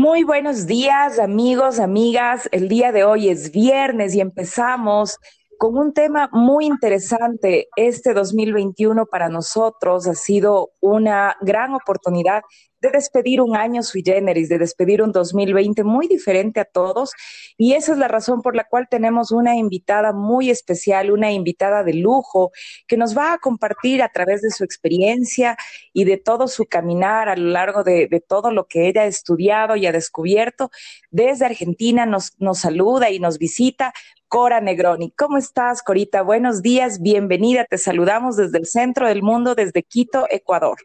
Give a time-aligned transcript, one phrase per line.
[0.00, 2.48] Muy buenos días, amigos, amigas.
[2.52, 5.18] El día de hoy es viernes y empezamos
[5.60, 7.68] con un tema muy interesante.
[7.76, 12.40] Este 2021 para nosotros ha sido una gran oportunidad
[12.80, 17.12] de despedir un año sui generis, de despedir un 2020 muy diferente a todos.
[17.58, 21.84] Y esa es la razón por la cual tenemos una invitada muy especial, una invitada
[21.84, 22.52] de lujo,
[22.86, 25.58] que nos va a compartir a través de su experiencia
[25.92, 29.06] y de todo su caminar a lo largo de, de todo lo que ella ha
[29.06, 30.70] estudiado y ha descubierto.
[31.10, 33.92] Desde Argentina nos, nos saluda y nos visita.
[34.30, 35.10] Cora Negroni.
[35.10, 36.22] ¿Cómo estás, Corita?
[36.22, 37.64] Buenos días, bienvenida.
[37.64, 40.78] Te saludamos desde el centro del mundo, desde Quito, Ecuador.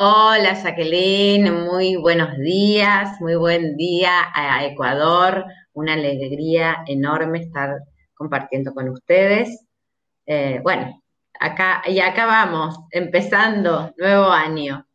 [0.00, 5.44] Hola Jacqueline, muy buenos días, muy buen día a Ecuador,
[5.74, 7.78] una alegría enorme estar
[8.14, 9.64] compartiendo con ustedes.
[10.26, 11.00] Eh, bueno,
[11.38, 14.85] acá y acá vamos, empezando nuevo año.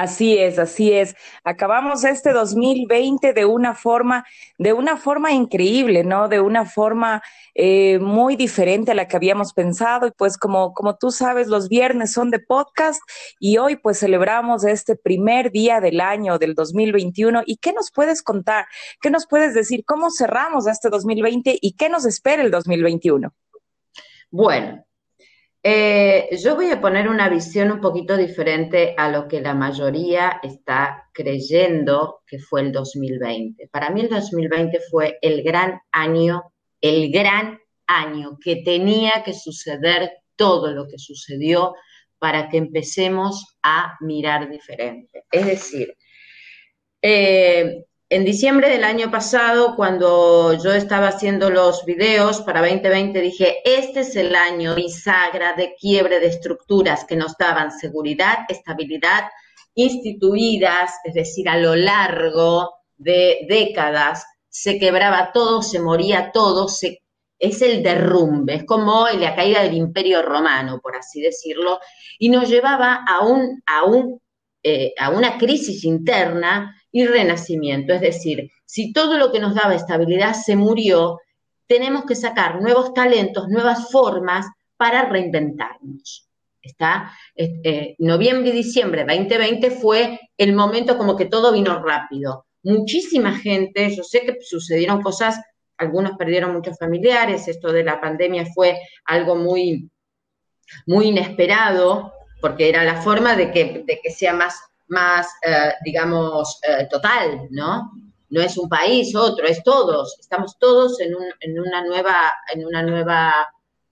[0.00, 1.14] Así es, así es.
[1.44, 4.24] Acabamos este 2020 de una forma,
[4.56, 6.26] de una forma increíble, ¿no?
[6.26, 7.22] De una forma
[7.54, 10.06] eh, muy diferente a la que habíamos pensado.
[10.06, 13.02] Y pues como, como tú sabes, los viernes son de podcast
[13.38, 17.42] y hoy pues celebramos este primer día del año del 2021.
[17.44, 18.64] ¿Y qué nos puedes contar?
[19.02, 19.84] ¿Qué nos puedes decir?
[19.84, 23.34] ¿Cómo cerramos este 2020 y qué nos espera el 2021?
[24.30, 24.82] Bueno,
[25.62, 30.40] eh, yo voy a poner una visión un poquito diferente a lo que la mayoría
[30.42, 33.68] está creyendo que fue el 2020.
[33.68, 40.10] Para mí el 2020 fue el gran año, el gran año que tenía que suceder
[40.34, 41.74] todo lo que sucedió
[42.18, 45.24] para que empecemos a mirar diferente.
[45.30, 45.94] Es decir,
[47.02, 53.58] eh, en diciembre del año pasado, cuando yo estaba haciendo los videos para 2020, dije,
[53.64, 59.30] este es el año bisagra de quiebre de estructuras que nos daban seguridad, estabilidad,
[59.74, 67.04] instituidas, es decir, a lo largo de décadas, se quebraba todo, se moría todo, se,
[67.38, 71.78] es el derrumbe, es como la caída del imperio romano, por así decirlo,
[72.18, 74.20] y nos llevaba a, un, a, un,
[74.64, 77.92] eh, a una crisis interna y renacimiento.
[77.92, 81.18] Es decir, si todo lo que nos daba estabilidad se murió,
[81.66, 84.46] tenemos que sacar nuevos talentos, nuevas formas
[84.76, 86.28] para reinventarnos.
[86.62, 87.12] ¿Está?
[87.34, 92.46] Eh, noviembre y diciembre 2020 fue el momento como que todo vino rápido.
[92.62, 95.40] Muchísima gente, yo sé que sucedieron cosas,
[95.78, 99.90] algunos perdieron muchos familiares, esto de la pandemia fue algo muy,
[100.86, 106.60] muy inesperado, porque era la forma de que, de que sea más más, eh, digamos,
[106.62, 107.90] eh, total, ¿no?
[108.28, 110.16] No es un país, otro, es todos.
[110.20, 113.48] Estamos todos en, un, en una nueva, en una nueva,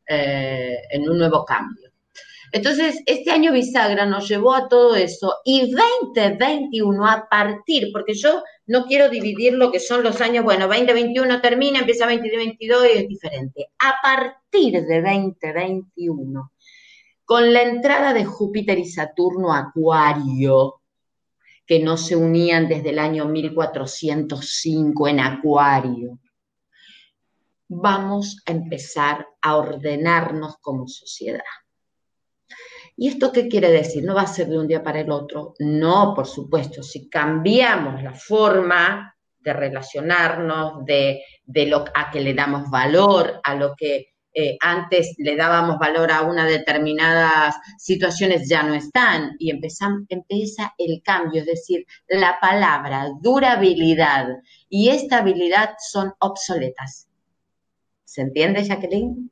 [0.06, 1.88] eh, en un nuevo cambio.
[2.50, 8.42] Entonces, este año bisagra nos llevó a todo eso y 2021 a partir, porque yo
[8.66, 13.09] no quiero dividir lo que son los años, bueno, 2021 termina, empieza 2022 y es
[13.09, 13.66] diferente.
[13.78, 16.53] A partir de 2021,
[17.25, 20.78] con la entrada de Júpiter y Saturno Acuario,
[21.68, 26.18] que no se unían desde el año 1405 en Acuario.
[27.68, 31.42] Vamos a empezar a ordenarnos como sociedad.
[32.96, 34.02] ¿Y esto qué quiere decir?
[34.02, 35.52] No va a ser de un día para el otro.
[35.58, 41.22] No, por supuesto, si cambiamos la forma de relacionarnos, de,
[41.66, 46.22] lo a que le damos valor, a lo que eh, antes le dábamos valor a
[46.22, 54.28] una determinadas situaciones ya no están y empieza el cambio, es decir, la palabra durabilidad
[54.69, 57.09] y estabilidad son obsoletas.
[58.05, 59.31] ¿Se entiende, Jacqueline?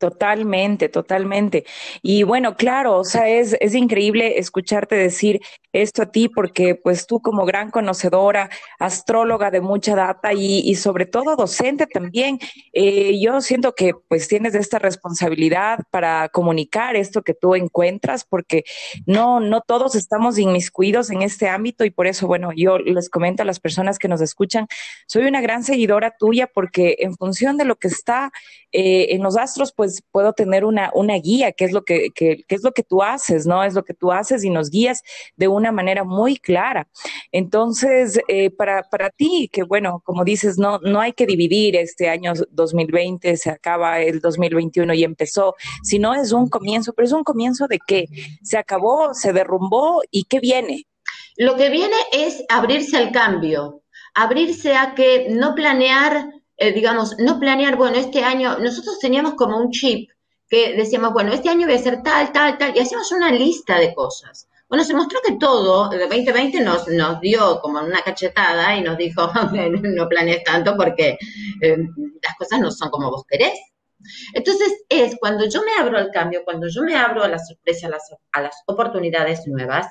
[0.00, 1.66] Totalmente, totalmente.
[2.00, 5.40] Y bueno, claro, o sea, es, es increíble escucharte decir
[5.72, 8.48] esto a ti porque pues tú como gran conocedora,
[8.78, 12.38] astróloga de mucha data y, sobre todo docente también,
[12.72, 18.64] eh, yo siento que pues tienes esta responsabilidad para comunicar esto que tú encuentras porque
[19.04, 23.42] no, no todos estamos inmiscuidos en este ámbito y por eso, bueno, yo les comento
[23.42, 24.66] a las personas que nos escuchan,
[25.06, 28.32] soy una gran seguidora tuya porque en función de lo que está
[28.72, 32.10] eh, en los astros, pues pues, puedo tener una, una guía, que es lo que,
[32.14, 33.64] que, es lo que tú haces, ¿no?
[33.64, 35.02] Es lo que tú haces y nos guías
[35.36, 36.88] de una manera muy clara.
[37.32, 42.08] Entonces, eh, para, para ti, que bueno, como dices, no, no hay que dividir este
[42.08, 47.24] año 2020, se acaba el 2021 y empezó, sino es un comienzo, pero es un
[47.24, 48.06] comienzo de qué?
[48.42, 50.86] Se acabó, se derrumbó y qué viene.
[51.36, 53.82] Lo que viene es abrirse al cambio,
[54.14, 59.56] abrirse a que no planear eh, digamos, no planear, bueno, este año, nosotros teníamos como
[59.56, 60.10] un chip
[60.46, 63.78] que decíamos, bueno, este año voy a hacer tal, tal, tal, y hacíamos una lista
[63.78, 64.46] de cosas.
[64.70, 68.96] Bueno, se mostró que todo, el 2020 nos, nos dio como una cachetada y nos
[68.96, 69.28] dijo,
[69.82, 71.18] no planees tanto porque
[71.60, 71.76] eh,
[72.22, 73.58] las cosas no son como vos querés.
[74.32, 77.88] Entonces es cuando yo me abro al cambio, cuando yo me abro a la sorpresa,
[77.88, 79.88] a las, a las oportunidades nuevas,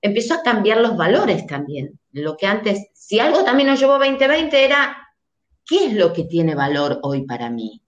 [0.00, 2.00] empiezo a cambiar los valores también.
[2.12, 5.06] Lo que antes, si algo también nos llevó 2020 era,
[5.66, 7.79] ¿qué es lo que tiene valor hoy para mí?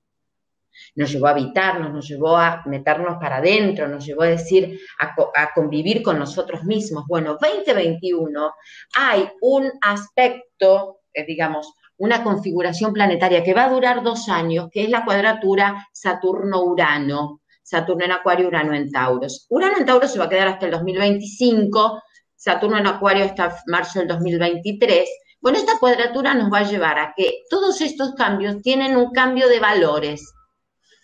[0.95, 5.53] Nos llevó a habitarnos, nos llevó a meternos para adentro, nos llevó a decir, a,
[5.55, 7.05] convivir con nosotros mismos.
[7.09, 8.53] Bueno, 2021
[8.97, 14.85] hay un aspecto, eh, digamos, una configuración planetaria que va a durar dos años, que
[14.85, 17.41] es la cuadratura Saturno-Urano.
[17.63, 19.47] Saturno en Acuario, Urano en Tauros.
[19.49, 22.03] Urano en Tauro se va a quedar hasta el 2025,
[22.37, 25.09] Saturno en Acuario hasta marzo del 2023.
[25.41, 29.49] Bueno, esta cuadratura nos va a llevar a que todos estos cambios tienen un cambio
[29.49, 30.33] de valores.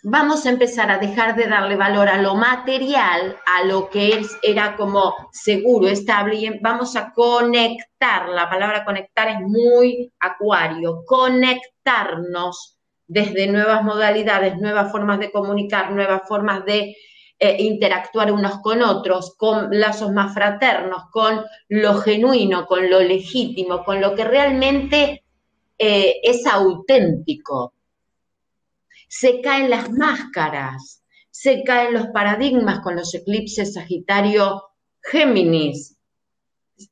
[0.04, 4.76] Vamos a empezar a dejar de darle valor a lo material, a lo que era
[4.76, 8.28] como seguro, estable, y vamos a conectar.
[8.28, 12.76] La palabra conectar es muy acuario, conectarnos
[13.08, 16.94] desde nuevas modalidades, nuevas formas de comunicar, nuevas formas de
[17.40, 23.82] eh, interactuar unos con otros, con lazos más fraternos, con lo genuino, con lo legítimo,
[23.82, 25.24] con lo que realmente
[25.76, 27.72] eh, es auténtico.
[29.08, 34.62] Se caen las máscaras, se caen los paradigmas con los eclipses Sagitario
[35.02, 35.98] Géminis,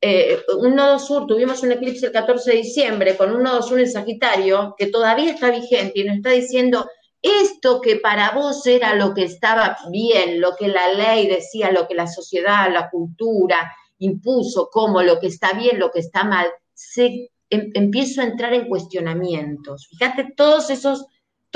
[0.01, 3.79] eh, un nodo sur, tuvimos un eclipse el 14 de diciembre con un nodo sur
[3.79, 6.87] en Sagitario que todavía está vigente y nos está diciendo
[7.23, 11.87] esto que para vos era lo que estaba bien, lo que la ley decía, lo
[11.87, 16.49] que la sociedad, la cultura impuso como lo que está bien, lo que está mal,
[16.75, 19.87] se, em, empiezo a entrar en cuestionamientos.
[19.89, 21.07] Fíjate todos esos,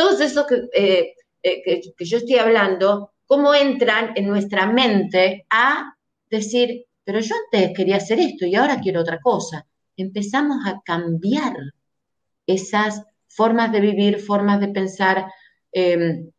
[0.01, 5.95] todos esos que, eh, eh, que yo estoy hablando, cómo entran en nuestra mente a
[6.31, 9.67] decir, pero yo antes quería hacer esto y ahora quiero otra cosa.
[9.99, 11.55] Empezamos a cambiar
[12.47, 15.27] esas formas de vivir, formas de pensar,
[15.71, 16.31] em,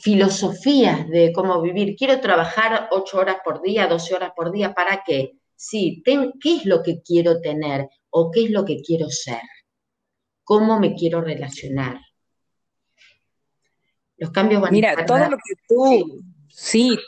[0.00, 1.94] filosofías de cómo vivir.
[1.94, 5.32] Quiero trabajar ocho horas por día, doce horas por día, ¿para qué?
[5.54, 9.42] Sí, ¿qué es lo que quiero tener o qué es lo que quiero ser?
[10.48, 12.00] ¿Cómo me quiero relacionar?
[14.16, 16.24] Los cambios van Mira, todo lo que tú...
[16.50, 16.98] Sí,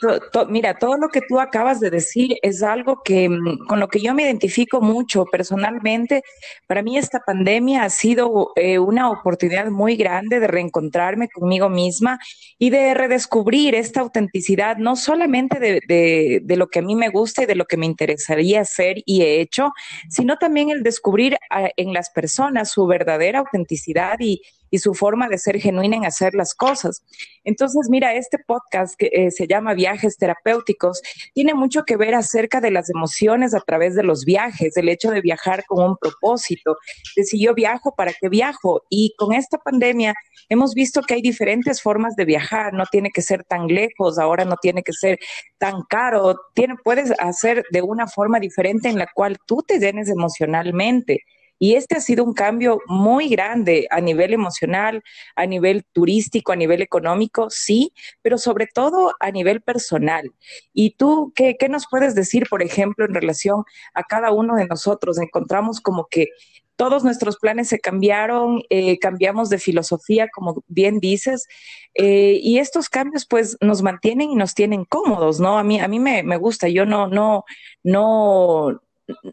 [0.49, 3.99] mira, todo lo que tú acabas de decir es algo que mm, con lo que
[3.99, 6.23] yo me identifico mucho personalmente.
[6.67, 12.19] Para mí esta pandemia ha sido eh, una oportunidad muy grande de reencontrarme conmigo misma
[12.57, 17.45] y de redescubrir esta autenticidad, no solamente de, lo que a mí me gusta y
[17.47, 19.71] de lo que me interesaría hacer y he hecho,
[20.09, 24.41] sino también el descubrir ah, en las personas su verdadera autenticidad y,
[24.71, 27.03] y su forma de ser genuina en hacer las cosas.
[27.43, 31.01] Entonces, mira, este podcast que eh, se llama Viajes Terapéuticos
[31.33, 35.11] tiene mucho que ver acerca de las emociones a través de los viajes, el hecho
[35.11, 36.77] de viajar con un propósito,
[37.15, 38.81] de si yo viajo, ¿para qué viajo?
[38.89, 40.13] Y con esta pandemia
[40.49, 44.45] hemos visto que hay diferentes formas de viajar, no tiene que ser tan lejos, ahora
[44.45, 45.19] no tiene que ser
[45.57, 46.35] tan caro,
[46.83, 51.23] puedes hacer de una forma diferente en la cual tú te llenes emocionalmente.
[51.63, 55.03] Y este ha sido un cambio muy grande a nivel emocional,
[55.35, 57.93] a nivel turístico, a nivel económico, sí,
[58.23, 60.31] pero sobre todo a nivel personal.
[60.73, 65.19] ¿Y tú qué, nos puedes decir, por ejemplo, en relación a cada uno de nosotros?
[65.19, 66.29] Encontramos como que
[66.77, 71.47] todos nuestros planes se cambiaron, eh, cambiamos de filosofía, como bien dices,
[71.93, 75.59] eh, y estos cambios pues nos mantienen y nos tienen cómodos, ¿no?
[75.59, 77.43] A mí, a mí me, me gusta, yo no, no,
[77.83, 78.81] no,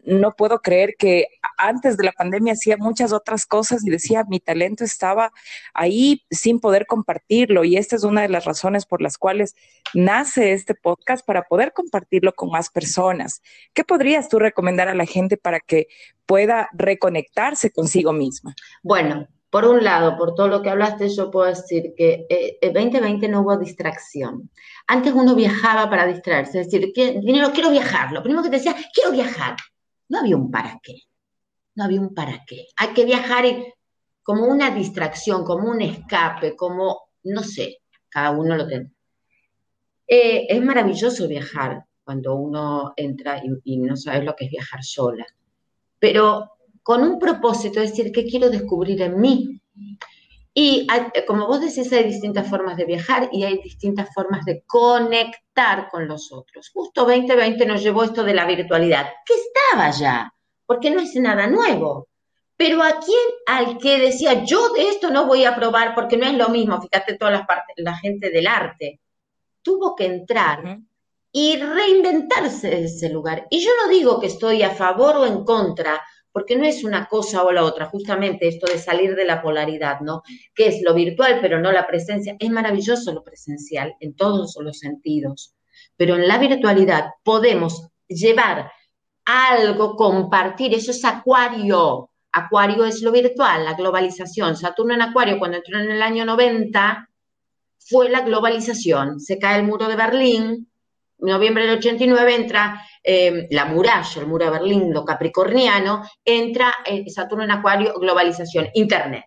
[0.05, 4.39] no puedo creer que antes de la pandemia hacía muchas otras cosas y decía, mi
[4.39, 5.31] talento estaba
[5.73, 7.63] ahí sin poder compartirlo.
[7.63, 9.55] Y esta es una de las razones por las cuales
[9.93, 13.41] nace este podcast para poder compartirlo con más personas.
[13.73, 15.87] ¿Qué podrías tú recomendar a la gente para que
[16.25, 18.55] pueda reconectarse consigo misma?
[18.83, 22.73] Bueno, por un lado, por todo lo que hablaste, yo puedo decir que eh, en
[22.73, 24.51] 2020 no hubo distracción.
[24.87, 28.11] Antes uno viajaba para distraerse, es decir, dinero, quiero viajar.
[28.11, 29.55] Lo primero que te decía, quiero viajar.
[30.09, 31.03] No había un para qué.
[31.75, 32.67] No había un para qué.
[32.75, 33.45] Hay que viajar
[34.21, 38.91] como una distracción, como un escape, como, no sé, cada uno lo tiene.
[40.07, 44.83] Eh, es maravilloso viajar cuando uno entra y, y no sabes lo que es viajar
[44.83, 45.25] sola.
[45.97, 46.51] Pero
[46.89, 49.61] con un propósito, es decir, ¿qué quiero descubrir en mí?
[50.55, 50.87] Y
[51.27, 56.07] como vos decís, hay distintas formas de viajar y hay distintas formas de conectar con
[56.07, 56.71] los otros.
[56.73, 60.33] Justo 2020 nos llevó esto de la virtualidad, que estaba ya,
[60.65, 62.07] porque no es nada nuevo.
[62.57, 66.25] Pero a quién, al que decía, yo de esto no voy a probar porque no
[66.25, 68.99] es lo mismo, fíjate todas las partes, la gente del arte,
[69.61, 70.79] tuvo que entrar
[71.31, 73.45] y reinventarse ese lugar.
[73.51, 76.01] Y yo no digo que estoy a favor o en contra,
[76.31, 79.99] porque no es una cosa o la otra, justamente esto de salir de la polaridad,
[80.01, 80.21] ¿no?
[80.53, 82.35] Que es lo virtual, pero no la presencia.
[82.39, 85.55] Es maravilloso lo presencial en todos los sentidos,
[85.97, 88.71] pero en la virtualidad podemos llevar
[89.25, 92.09] algo, compartir, eso es acuario.
[92.31, 94.55] Acuario es lo virtual, la globalización.
[94.55, 97.09] Saturno en Acuario, cuando entró en el año 90,
[97.79, 99.19] fue la globalización.
[99.19, 100.68] Se cae el muro de Berlín,
[101.19, 107.09] noviembre del 89 entra eh, la muralla, el muro de Berlín, lo capricorniano, entra eh,
[107.09, 109.25] Saturno en Acuario, globalización, Internet.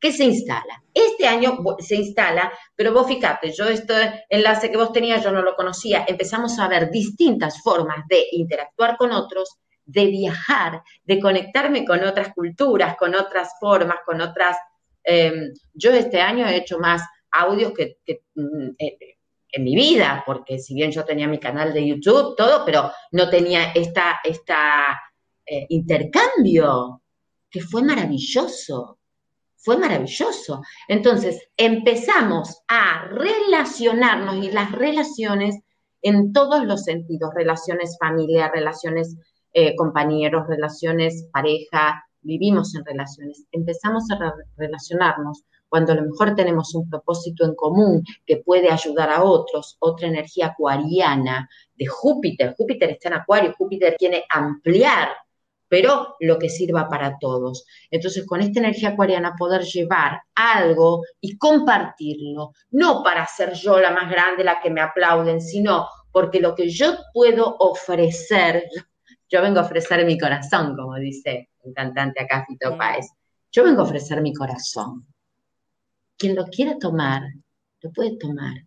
[0.00, 0.82] ¿Qué se instala?
[0.94, 5.42] Este año se instala, pero vos fíjate, yo este enlace que vos tenías, yo no
[5.42, 11.84] lo conocía, empezamos a ver distintas formas de interactuar con otros, de viajar, de conectarme
[11.84, 14.56] con otras culturas, con otras formas, con otras...
[15.02, 17.02] Em, yo este año he hecho más
[17.32, 17.96] audios que,
[18.34, 19.17] mm, eh,
[19.50, 23.30] en mi vida, porque si bien yo tenía mi canal de YouTube, todo, pero no
[23.30, 25.00] tenía esta, esta
[25.46, 27.02] eh, intercambio,
[27.50, 28.98] que fue maravilloso,
[29.56, 30.62] fue maravilloso.
[30.86, 35.60] Entonces, empezamos a relacionarnos y las relaciones
[36.02, 39.16] en todos los sentidos, relaciones familia, relaciones
[39.52, 46.74] eh, compañeros, relaciones pareja, vivimos en relaciones, empezamos a relacionarnos cuando a lo mejor tenemos
[46.74, 52.54] un propósito en común que puede ayudar a otros, otra energía acuariana de Júpiter.
[52.56, 55.10] Júpiter está en Acuario, Júpiter quiere ampliar,
[55.68, 57.66] pero lo que sirva para todos.
[57.90, 63.90] Entonces, con esta energía acuariana poder llevar algo y compartirlo, no para ser yo la
[63.90, 68.64] más grande, la que me aplauden, sino porque lo que yo puedo ofrecer,
[69.28, 73.06] yo vengo a ofrecer mi corazón, como dice un cantante acá, Fito Páez.
[73.50, 75.06] Yo vengo a ofrecer mi corazón
[76.18, 77.22] quien lo quiera tomar,
[77.80, 78.66] lo puede tomar.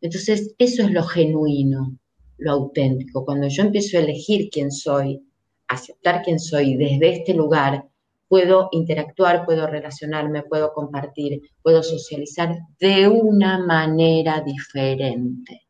[0.00, 1.98] Entonces, eso es lo genuino,
[2.38, 3.24] lo auténtico.
[3.24, 5.20] Cuando yo empiezo a elegir quién soy,
[5.68, 7.84] aceptar quién soy desde este lugar,
[8.28, 15.62] puedo interactuar, puedo relacionarme, puedo compartir, puedo socializar de una manera diferente.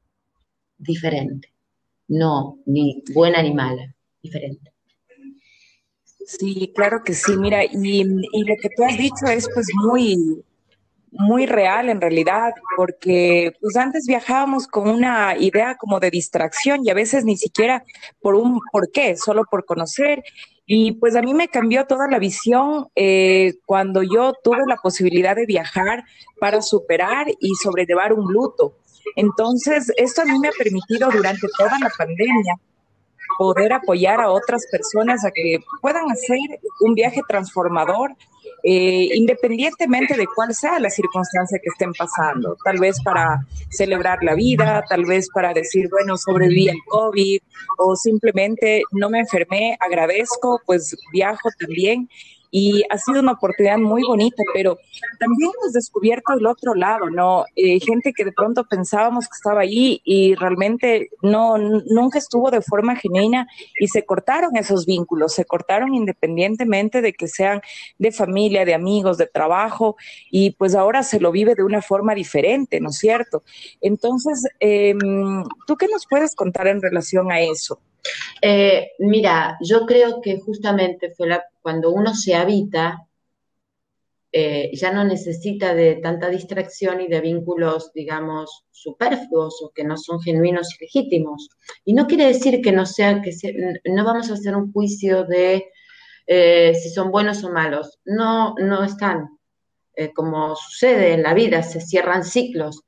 [0.78, 1.52] Diferente.
[2.08, 4.72] No, ni buena ni mala, diferente.
[6.26, 7.36] Sí, claro que sí.
[7.36, 10.44] Mira, y, y lo que tú has dicho es pues muy,
[11.18, 16.90] muy real en realidad, porque pues antes viajábamos con una idea como de distracción y
[16.90, 17.84] a veces ni siquiera
[18.20, 20.22] por un por qué, solo por conocer.
[20.66, 25.36] Y pues a mí me cambió toda la visión eh, cuando yo tuve la posibilidad
[25.36, 26.04] de viajar
[26.40, 28.76] para superar y sobrellevar un luto.
[29.14, 32.56] Entonces, esto a mí me ha permitido durante toda la pandemia
[33.38, 36.38] poder apoyar a otras personas a que puedan hacer
[36.80, 38.14] un viaje transformador
[38.62, 44.34] eh, independientemente de cuál sea la circunstancia que estén pasando, tal vez para celebrar la
[44.34, 47.40] vida, tal vez para decir, bueno, sobreviví al COVID
[47.78, 52.08] o simplemente no me enfermé, agradezco, pues viajo también
[52.58, 54.78] y ha sido una oportunidad muy bonita, pero
[55.18, 57.44] también hemos descubierto el otro lado, ¿no?
[57.54, 62.62] Eh, gente que de pronto pensábamos que estaba ahí y realmente no, nunca estuvo de
[62.62, 63.46] forma genuina
[63.78, 67.60] y se cortaron esos vínculos, se cortaron independientemente de que sean
[67.98, 69.96] de familia, de amigos, de trabajo
[70.30, 73.42] y pues ahora se lo vive de una forma diferente, ¿no es cierto?
[73.82, 77.82] Entonces, em, ¿tú qué nos puedes contar en relación a eso?
[78.42, 81.28] Eh, mira, yo creo que justamente fue
[81.66, 83.08] cuando uno se habita,
[84.30, 89.96] eh, ya no necesita de tanta distracción y de vínculos, digamos, superfluos o que no
[89.96, 91.48] son genuinos y legítimos.
[91.84, 93.32] Y no quiere decir que no sea, que
[93.84, 95.72] no vamos a hacer un juicio de
[96.28, 97.98] eh, si son buenos o malos.
[98.04, 99.28] No, no están.
[100.14, 102.84] como sucede en la vida, se cierran ciclos.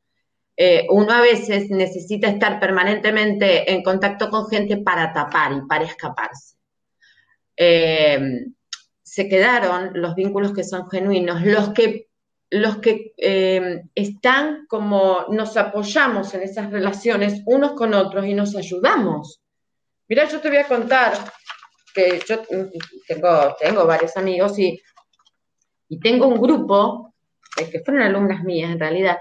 [0.57, 5.85] Eh, uno a veces necesita estar permanentemente en contacto con gente para tapar y para
[5.85, 6.55] escaparse.
[7.57, 8.47] Eh,
[9.09, 12.09] se quedaron los vínculos que son genuinos, los que,
[12.51, 18.55] los que eh, están como nos apoyamos en esas relaciones unos con otros y nos
[18.55, 19.41] ayudamos.
[20.09, 21.15] Mira, yo te voy a contar
[21.95, 22.43] que yo
[23.07, 24.79] tengo, tengo varios amigos y,
[25.89, 27.15] y tengo un grupo,
[27.57, 29.17] que fueron alumnas mías en realidad,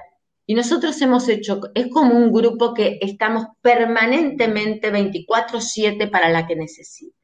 [0.46, 6.56] y nosotros hemos hecho, es como un grupo que estamos permanentemente 24/7 para la que
[6.56, 7.17] necesite.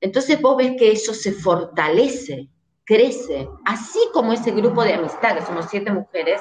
[0.00, 2.48] Entonces vos ves que eso se fortalece,
[2.84, 6.40] crece, así como ese grupo de amistad, que somos siete mujeres,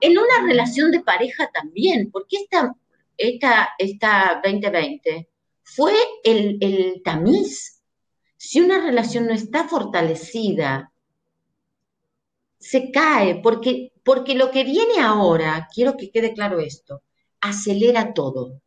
[0.00, 2.74] en una relación de pareja también, porque esta,
[3.16, 5.28] esta, esta 2020
[5.62, 5.94] fue
[6.24, 7.82] el, el tamiz.
[8.36, 10.92] Si una relación no está fortalecida,
[12.58, 17.02] se cae, porque porque lo que viene ahora, quiero que quede claro esto,
[17.40, 18.62] acelera todo.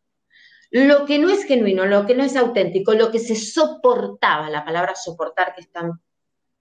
[0.72, 4.64] Lo que no es genuino, lo que no es auténtico, lo que se soportaba, la
[4.64, 6.00] palabra soportar que es tan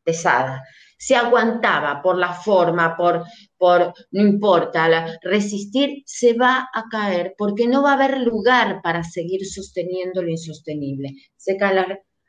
[0.03, 0.65] pesada,
[0.99, 3.25] se aguantaba por la forma, por,
[3.57, 9.05] por no importa, resistir, se va a caer porque no va a haber lugar para
[9.05, 11.15] seguir sosteniendo lo insostenible.
[11.37, 11.57] Se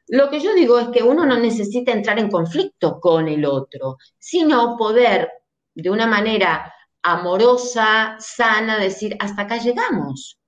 [0.07, 3.98] Lo que yo digo es que uno no necesita entrar en conflicto con el otro,
[4.17, 5.29] sino poder
[5.74, 10.38] de una manera amorosa, sana, decir, hasta acá llegamos,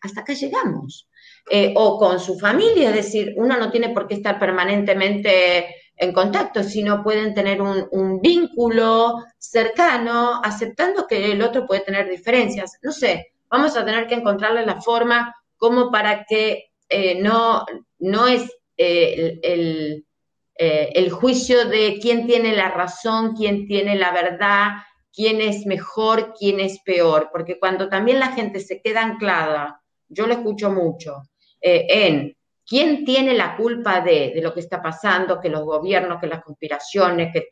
[0.00, 1.08] hasta acá llegamos.
[1.50, 6.12] Eh, o con su familia, es decir, uno no tiene por qué estar permanentemente en
[6.12, 12.78] contacto, sino pueden tener un, vínculo cercano, aceptando que el otro puede tener diferencias.
[12.82, 17.64] No sé, vamos a tener que encontrarle la forma como para que eh, no,
[17.98, 20.06] no es eh, el,
[20.54, 24.70] el, juicio de quién tiene la razón, quién tiene la verdad,
[25.12, 29.79] quién es mejor, quién es peor, porque cuando también la gente se queda anclada,
[30.10, 31.22] yo lo escucho mucho,
[31.62, 32.36] en
[32.70, 35.40] ¿Quién tiene la culpa de, lo que está pasando?
[35.40, 37.48] Que los gobiernos, que las conspiraciones, que,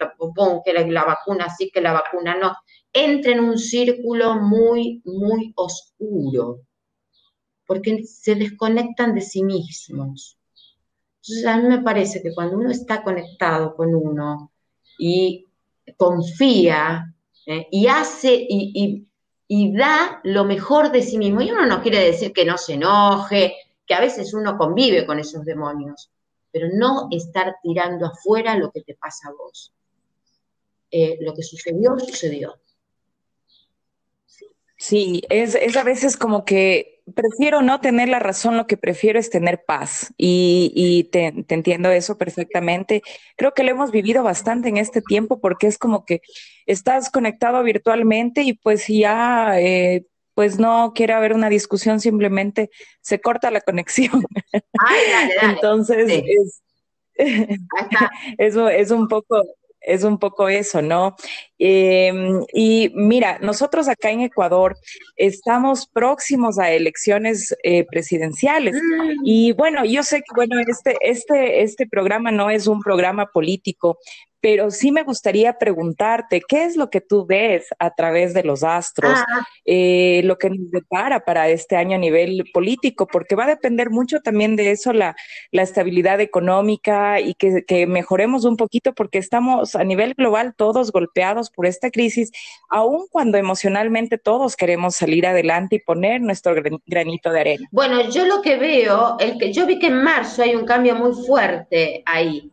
[0.65, 2.55] que la vacuna sí, que la vacuna no.
[2.93, 6.61] Entra en un círculo muy, muy oscuro,
[7.67, 10.39] porque se desconectan de sí mismos.
[11.17, 14.53] Entonces, a mí me parece que cuando uno está conectado con uno
[15.01, 15.49] y
[15.97, 17.13] confía
[17.45, 17.67] ¿eh?
[17.73, 19.08] y hace y,
[19.49, 22.75] y da lo mejor de sí mismo, y uno no quiere decir que no se
[22.75, 26.11] enoje, que a veces uno convive con esos demonios,
[26.53, 29.73] pero no estar tirando afuera lo que te pasa a vos.
[30.91, 32.61] Eh, lo que sucedió, sucedió.
[34.77, 39.19] Sí, es, es, a veces como que prefiero no tener la razón, lo que prefiero
[39.19, 43.03] es tener paz y, y te, entiendo eso perfectamente.
[43.37, 46.21] Creo que lo hemos vivido bastante en este tiempo porque es como que
[46.67, 53.21] estás conectado virtualmente y pues ya eh, pues no quiere haber una discusión, simplemente se
[53.21, 54.23] corta la conexión.
[55.43, 56.23] Entonces,
[58.39, 59.45] eso es un poco,
[59.89, 61.17] es un poco eso, ¿no?
[61.59, 64.77] Em, y mira, nosotros acá en Ecuador
[65.17, 68.77] estamos próximos a elecciones eh, presidenciales.
[68.77, 69.23] Mm.
[69.25, 73.99] Y bueno, yo sé que, bueno, este, este, este programa no es un programa político,
[74.41, 78.63] pero sí me gustaría preguntarte, ¿qué es lo que tú ves a través de los
[78.63, 79.47] astros, ah.
[79.65, 83.07] eh, lo que nos depara para este año a nivel político?
[83.07, 85.17] Porque va a depender mucho también de eso la,
[85.51, 90.93] la estabilidad económica y que, que, mejoremos un poquito porque estamos a nivel global todos
[90.93, 92.31] golpeados por esta crisis,
[92.71, 96.55] aun cuando emocionalmente todos queremos salir adelante y poner nuestro
[96.87, 97.69] granito de arena.
[97.73, 100.95] Bueno, yo lo que veo, el que yo vi que en marzo hay un cambio
[100.95, 102.53] muy fuerte ahí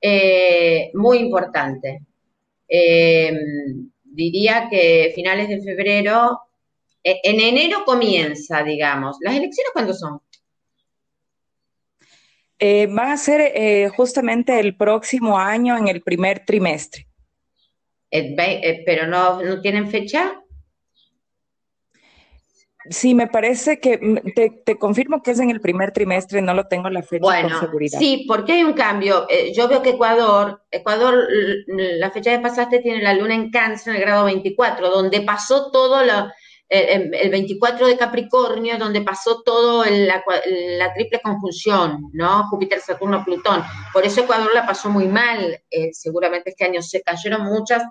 [0.00, 2.00] eh, muy importante.
[2.68, 3.32] Eh,
[4.04, 6.40] diría que finales de febrero,
[7.02, 9.16] eh, en enero comienza, digamos.
[9.20, 10.20] ¿Las elecciones cuándo son?
[12.60, 17.06] van a ser justamente el próximo año en el primer trimestre.
[18.10, 20.42] pero no, no tienen fecha.
[22.90, 26.68] Sí, me parece que mm, te, confirmo que es en el primer trimestre, no lo
[26.68, 27.98] tengo la fecha con seguridad.
[27.98, 29.26] Sí, porque hay un cambio.
[29.28, 31.26] Eh, yo veo que Ecuador, Ecuador,
[31.66, 35.70] la fecha de pasaste tiene la luna en cáncer en el grado 24, donde pasó
[35.70, 36.28] todo lo,
[36.68, 40.22] el, 24 de Capricornio, donde pasó todo la,
[40.94, 42.48] triple conjunción, ¿no?
[42.48, 43.62] Júpiter, Saturno, Plutón.
[43.92, 45.60] Por eso Ecuador la pasó muy mal.
[45.70, 47.82] Eh, seguramente este año se cayeron muchas,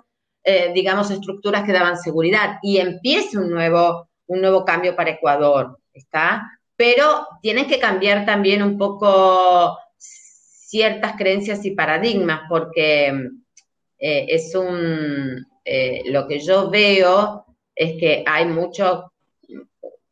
[0.44, 5.78] eh, digamos, estructuras que daban seguridad y empieza un nuevo un nuevo cambio para Ecuador,
[5.92, 6.60] ¿está?
[6.76, 13.08] Pero tienen que cambiar también un poco ciertas creencias y paradigmas, porque
[13.98, 19.04] eh, es un, eh, lo que yo veo es que hay muchos,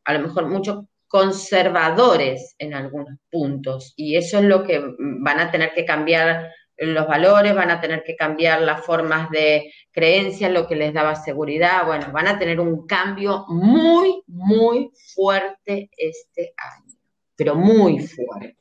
[0.05, 5.51] a lo mejor muchos conservadores en algunos puntos, y eso es lo que van a
[5.51, 10.67] tener que cambiar los valores, van a tener que cambiar las formas de creencia, lo
[10.67, 11.87] que les daba seguridad.
[11.87, 16.95] Bueno, van a tener un cambio muy, muy fuerte este año,
[17.35, 18.57] pero muy fuerte.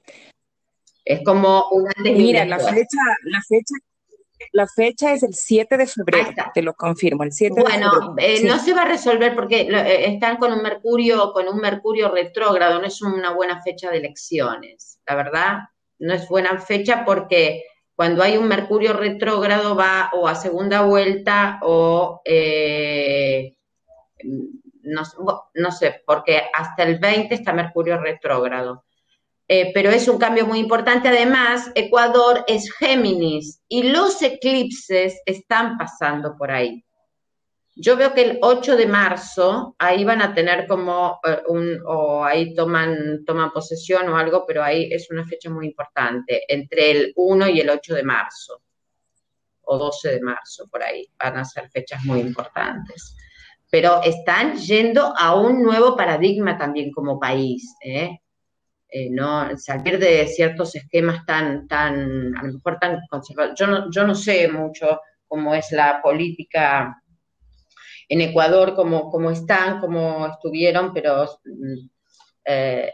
[1.03, 3.75] Es como un antes Mira, la fecha, la fecha
[4.51, 8.59] la fecha es el 7 de febrero, te lo confirmo, el 7 bueno, eh, no
[8.59, 12.87] se va a resolver porque eh, están con un Mercurio, con un Mercurio retrógrado, no
[12.87, 15.59] es una buena fecha de elecciones, la verdad,
[15.99, 17.63] no es buena fecha porque
[17.95, 23.55] cuando hay un Mercurio retrógrado va o a segunda vuelta o eh,
[24.83, 28.85] no, sé, porque hasta el 20 está Mercurio retrógrado.
[29.47, 31.07] Eh, pero es un cambio muy importante.
[31.07, 36.84] Además, Ecuador es Géminis y los eclipses están pasando por ahí.
[37.75, 42.23] Yo veo que el 8 de marzo, ahí van a tener como eh, un, o
[42.23, 47.13] ahí toman, toman posesión o algo, pero ahí es una fecha muy importante, entre el
[47.15, 48.61] 1 y el 8 de marzo,
[49.63, 53.17] o 12 de marzo, por ahí, van a ser fechas muy importantes.
[53.69, 58.19] Pero están yendo a un nuevo paradigma también como país, ¿eh?
[58.87, 63.59] Eh, no salir de ciertos esquemas tan, tan, a lo mejor tan conservadores.
[63.59, 66.95] Yo no, yo no sé mucho cómo es la política
[68.07, 71.89] en Ecuador como, están, como estuvieron, pero mm,
[72.45, 72.93] eh,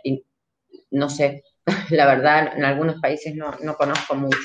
[0.91, 1.43] no sé,
[1.89, 4.37] la verdad, en algunos países no, conozco mucho.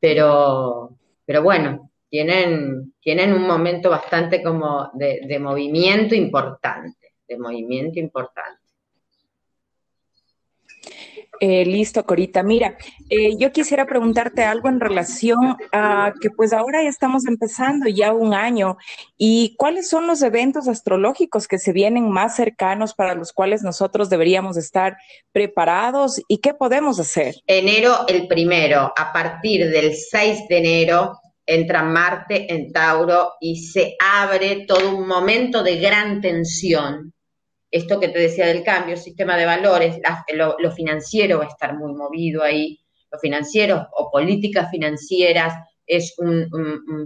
[0.00, 8.59] Pero, pero bueno, tienen, tienen un momento bastante como de movimiento importante, de movimiento importante.
[11.42, 12.42] Eh, listo, Corita.
[12.42, 12.76] Mira,
[13.08, 18.12] eh, yo quisiera preguntarte algo en relación a que pues ahora ya estamos empezando ya
[18.12, 18.76] un año
[19.16, 24.10] y cuáles son los eventos astrológicos que se vienen más cercanos para los cuales nosotros
[24.10, 24.98] deberíamos estar
[25.32, 27.36] preparados y qué podemos hacer.
[27.46, 33.96] Enero el primero, a partir del 6 de enero entra Marte en Tauro y se
[33.98, 37.14] abre todo un momento de gran tensión
[37.70, 40.00] esto que te decía del cambio, sistema de valores,
[40.32, 42.80] lo, financiero va a estar muy movido ahí,
[43.10, 45.54] lo financiero o políticas financieras,
[45.86, 46.48] es un,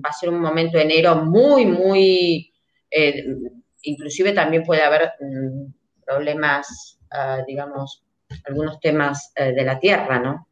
[0.05, 2.53] va a ser un momento de enero muy, muy,
[2.90, 3.24] eh,
[3.83, 5.72] inclusive también puede haber mm,
[6.05, 8.05] problemas, ah, digamos,
[8.44, 10.48] algunos temas eh, de la Tierra, ¿no?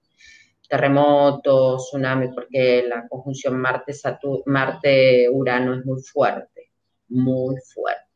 [0.68, 6.70] Terremotos, tsunami, porque la conjunción Marte-Urano Marte es muy fuerte,
[7.08, 8.11] muy fuerte.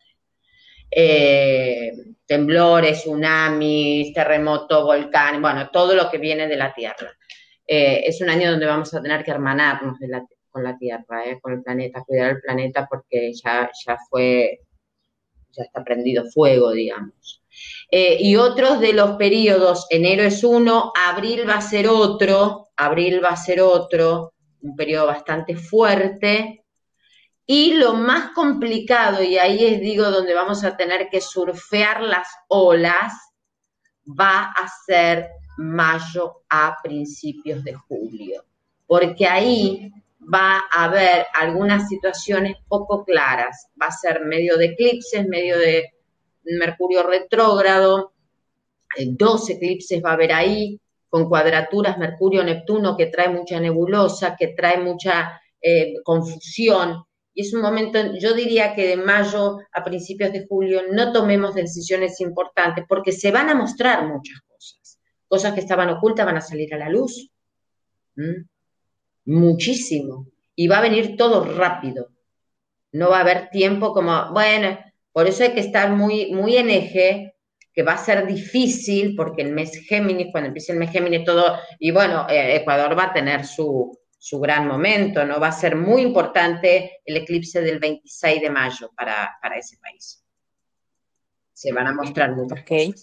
[0.90, 1.92] Eh,
[2.24, 7.16] temblores, tsunamis, terremoto, volcán, bueno, todo lo que viene de la Tierra.
[7.66, 9.98] Eh, es un año donde vamos a tener que hermanarnos
[10.50, 14.60] con la Tierra, eh, con el planeta, cuidar el planeta porque ya, ya fue,
[15.50, 17.42] ya está prendido fuego, digamos.
[17.90, 23.30] y otros de los periodos, enero es uno, abril va a ser otro, abril va
[23.30, 26.65] a ser otro, un periodo bastante fuerte,
[27.46, 32.28] y lo más complicado, y ahí es digo donde vamos a tener que surfear las
[32.48, 33.12] olas,
[34.08, 38.44] va a ser mayo a principios de julio,
[38.86, 45.26] porque ahí va a haber algunas situaciones poco claras, va a ser medio de eclipses,
[45.28, 45.92] medio de
[46.44, 48.12] Mercurio retrógrado,
[48.96, 54.48] eh, dos eclipses va a haber ahí, con cuadraturas Mercurio-Neptuno que trae mucha nebulosa, que
[54.48, 57.04] trae mucha eh, confusión,
[57.36, 61.54] y es un momento, yo diría que de mayo a principios de julio no tomemos
[61.54, 64.98] decisiones importantes porque se van a mostrar muchas cosas.
[65.28, 67.30] Cosas que estaban ocultas van a salir a la luz.
[69.26, 70.28] Muchísimo.
[70.54, 72.08] Y va a venir todo rápido.
[72.92, 74.78] No va a haber tiempo como, bueno,
[75.12, 77.34] por eso hay que estar muy, muy en eje,
[77.70, 81.58] que va a ser difícil porque el mes Géminis, cuando empiece el mes Géminis, todo,
[81.78, 85.38] y bueno, eh, Ecuador va a tener su, su gran momento, ¿no?
[85.38, 90.24] Va a ser muy importante el eclipse del 26 de mayo para, ese país.
[91.52, 92.94] Se van a mostrar muchas okay.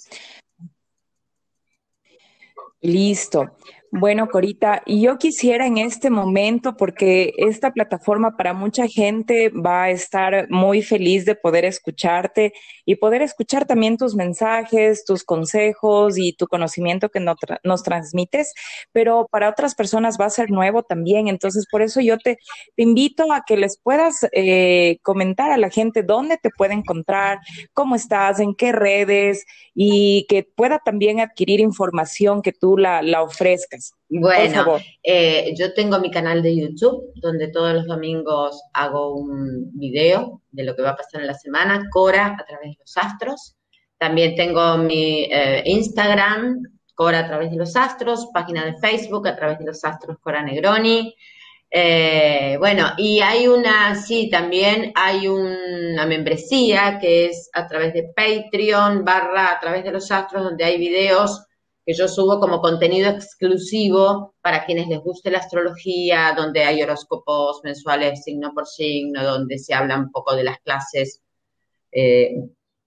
[2.82, 3.56] Listo.
[3.95, 9.84] Bueno, Corita, y yo quisiera en este momento, porque esta plataforma para mucha gente va
[9.84, 12.54] a estar muy feliz de poder escucharte
[12.86, 18.54] y poder escuchar también tus mensajes, tus consejos y tu conocimiento que nos transmites,
[18.91, 21.28] pero para otras personas va a ser nuevo también.
[21.28, 22.38] Entonces, por eso yo te,
[22.76, 27.39] invito a que les puedas eh, comentar a la gente dónde te puede encontrar,
[27.74, 33.22] cómo estás, en qué redes y que pueda también adquirir información que tú la, la
[33.24, 33.93] ofrezcas.
[34.19, 40.41] Bueno, eh, yo tengo mi canal de YouTube donde todos los domingos hago un video
[40.52, 43.56] de lo que va a pasar en la semana, Cora a través de los astros.
[43.97, 46.62] También tengo mi eh, Instagram,
[46.93, 50.43] Cora a través de los astros, página de Facebook a través de los astros Cora
[50.43, 51.15] Negroni.
[51.71, 58.13] Eh, bueno, y hay una, sí, también hay una membresía que es a través de
[58.15, 61.47] Patreon barra a través de los astros donde hay videos
[61.86, 67.62] que yo subo como contenido exclusivo para quienes les guste la astrología, donde hay horóscopos
[67.63, 71.22] mensuales signo por signo, donde se habla un poco de las clases,
[71.91, 72.36] eh,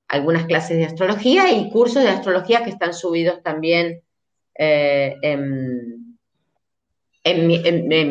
[0.09, 4.03] algunas clases de astrología y cursos de astrología que están subidos también
[4.55, 6.07] eh, en,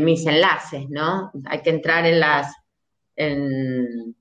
[0.05, 1.31] mis enlaces, ¿no?
[1.45, 2.53] Hay que entrar en las,
[3.15, 4.15] en,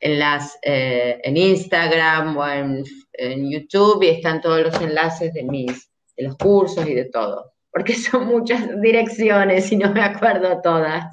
[0.00, 6.36] las, eh, Instagram o en YouTube y están todos los enlaces de mis de los
[6.36, 11.06] cursos y de todo, porque son muchas direcciones y no me acuerdo todas.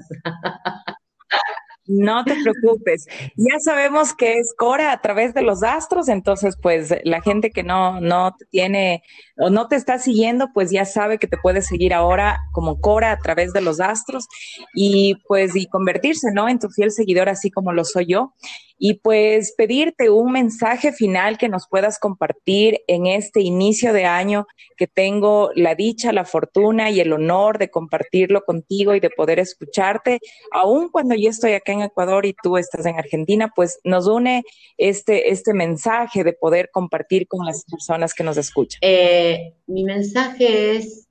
[1.86, 3.08] No te preocupes.
[3.36, 7.63] Ya sabemos que es Cora a través de los astros, entonces pues la gente que
[7.63, 9.04] no, no tiene
[9.38, 13.12] o no te está siguiendo, pues ya sabe que te puede seguir ahora como Cora
[13.12, 14.28] a través de los astros
[14.74, 16.48] y pues y convertirse, ¿no?
[16.50, 18.34] En tu fiel seguidor, así como lo soy yo.
[18.78, 24.46] Y pues pedirte un mensaje final que nos puedas compartir en este inicio de año
[24.76, 29.39] que tengo la dicha, la fortuna y el honor de compartirlo contigo y de poder
[29.39, 30.19] escucharte,
[30.52, 34.43] aun cuando yo estoy acá en Ecuador y tú estás en Argentina, pues nos une
[34.78, 38.80] este, este mensaje de poder compartir con las personas que nos escuchan.
[38.82, 39.23] Eh,
[39.68, 41.08] mi mensaje es,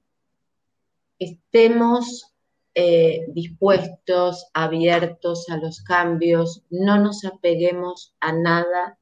[1.18, 2.32] estemos
[2.74, 8.98] eh, dispuestos, abiertos a los cambios, no nos apeguemos a nada,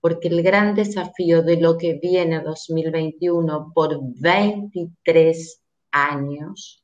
[0.00, 6.82] porque el gran desafío de lo que viene 2021 por 23 años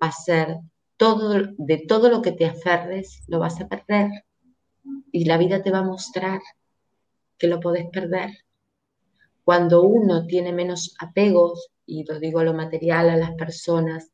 [0.00, 0.58] va a ser
[0.96, 4.10] todo, de todo lo que te aferres, lo vas a perder.
[5.10, 6.40] Y la vida te va a mostrar
[7.38, 8.30] que lo podés perder.
[9.44, 14.10] Cuando uno tiene menos apegos, y lo digo a lo material, a las personas,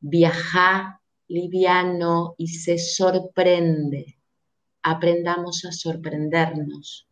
[0.00, 4.18] viaja liviano y se sorprende.
[4.82, 7.06] Aprendamos a sorprendernos.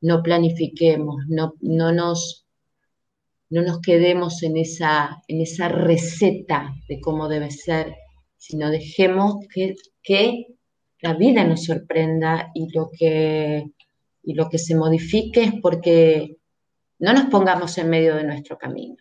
[0.00, 2.48] No planifiquemos, no, no nos
[3.50, 7.96] no nos quedemos en esa, en esa receta de cómo debe ser,
[8.36, 10.46] sino dejemos que, que
[11.00, 13.70] la vida nos sorprenda y lo que,
[14.22, 16.37] y lo que se modifique es porque
[16.98, 18.96] no nos pongamos en medio de nuestro camino.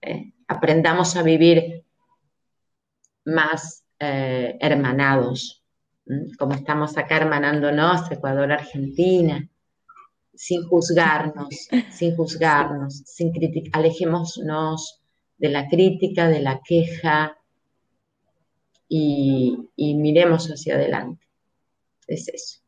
[0.00, 0.32] ¿eh?
[0.46, 1.84] Aprendamos a vivir
[3.24, 5.62] más eh, hermanados,
[6.38, 9.46] como estamos acá hermanándonos, Ecuador, Argentina,
[10.34, 15.02] sin juzgarnos, sin juzgarnos, sin criticar, alejémonos
[15.36, 17.36] de la crítica, de la queja
[18.88, 21.28] y miremos hacia adelante.
[22.06, 22.67] Es eso.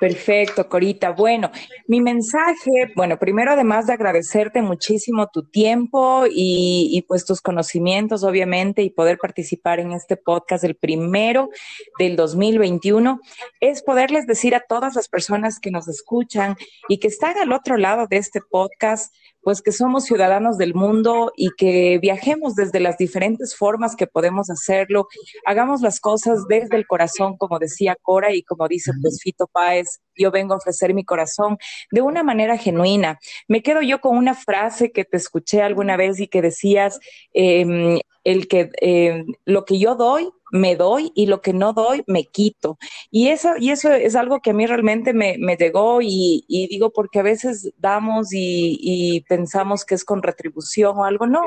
[0.00, 1.10] Perfecto, Corita.
[1.10, 1.50] Bueno,
[1.86, 8.82] mi mensaje, bueno, primero además de agradecerte muchísimo tu tiempo y, pues tus conocimientos, obviamente,
[8.82, 11.50] y poder participar en este podcast, el primero
[11.98, 13.20] del 2021,
[13.60, 16.56] es poderles decir a todas las personas que nos escuchan
[16.88, 21.32] y que están al otro lado de este podcast, pues que somos ciudadanos del mundo
[21.36, 25.08] y que viajemos desde las diferentes formas que podemos hacerlo,
[25.44, 30.00] hagamos las cosas desde el corazón, como decía Cora y como dice pues Fito Páez,
[30.16, 31.58] yo vengo a ofrecer mi corazón
[31.90, 33.18] de una manera genuina.
[33.48, 37.00] Me quedo yo con una frase que te escuché alguna vez y que decías,
[37.32, 42.04] em, el que em, lo que yo doy, me doy y lo que no doy,
[42.06, 42.78] me quito.
[43.10, 47.20] Y eso, y eso es algo que a mí realmente me, llegó y, digo porque
[47.20, 51.26] a veces damos y, pensamos que es con retribución o algo.
[51.26, 51.40] No,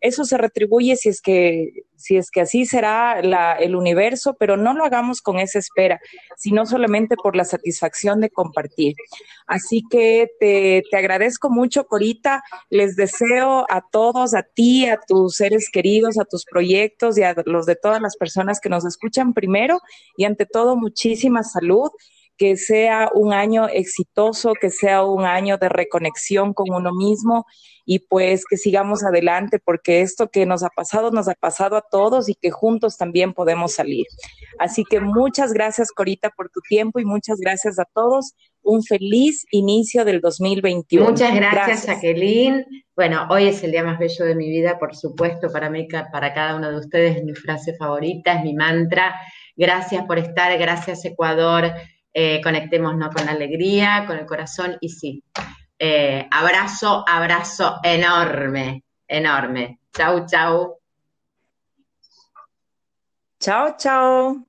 [0.00, 4.56] eso se retribuye si es que, si es que así será la, el universo, pero
[4.56, 6.00] no lo hagamos con esa espera,
[6.36, 8.94] sino solamente por la satisfacción de compartir.
[9.46, 12.42] Así que te, te agradezco mucho, Corita.
[12.68, 17.36] Les deseo a todos, a ti, a tus seres queridos, a tus proyectos y a
[17.46, 19.78] los de todas las personas que nos escuchan primero
[20.16, 21.90] y ante todo muchísima salud,
[22.38, 27.44] que sea un año exitoso, que sea un año de reconexión con uno mismo
[27.84, 31.82] y pues que sigamos adelante porque esto que nos ha pasado nos ha pasado a
[31.82, 34.06] todos y que juntos también podemos salir.
[34.58, 38.32] Así que muchas gracias Corita por tu tiempo y muchas gracias a todos.
[38.62, 41.04] Un feliz inicio del 2021.
[41.04, 41.86] Muchas gracias, gracias.
[41.86, 42.64] Jacqueline.
[42.94, 46.34] Bueno, hoy es el día más bello de mi vida, por supuesto, para mí, para
[46.34, 49.18] cada uno de ustedes es mi frase favorita, es mi mantra.
[49.56, 51.72] Gracias por estar, gracias Ecuador.
[52.12, 55.24] Eh, conectémonos con la alegría, con el corazón y sí.
[55.78, 59.80] Eh, abrazo, abrazo enorme, enorme.
[59.92, 60.78] Chau, chau.
[63.38, 64.46] Chao, chao.